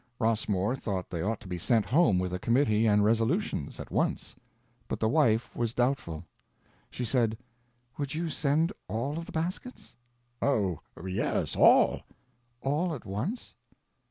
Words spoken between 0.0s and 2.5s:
Rossmore thought they ought to be sent home with a